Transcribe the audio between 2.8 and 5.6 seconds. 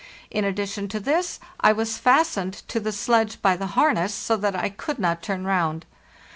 sledge by the harness, so that I could not turn